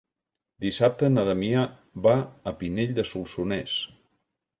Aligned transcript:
Dissabte 0.63 1.09
na 1.11 1.25
Damià 1.27 1.65
va 2.07 2.13
a 2.53 2.53
Pinell 2.63 2.95
de 3.01 3.05
Solsonès. 3.11 3.77